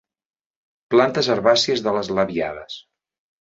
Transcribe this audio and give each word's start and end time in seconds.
Plantes 0.93 1.29
herbàcies 1.33 1.85
de 1.89 1.95
les 1.99 2.11
labiades. 2.21 2.81